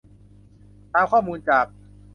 [0.93, 1.65] ตามข้อมูลจาก